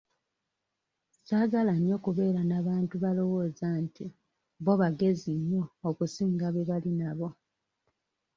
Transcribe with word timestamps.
Saagala 1.27 1.73
nnyo 1.77 1.97
kubeera 2.05 2.41
na 2.49 2.59
bantu 2.67 2.95
balowooza 3.03 3.67
nti 3.83 4.05
bbo 4.61 4.73
bagezi 4.81 5.31
nnyo 5.39 5.63
okusinga 5.89 6.47
be 6.53 6.61
bali 6.69 6.91
nabo. 6.99 7.27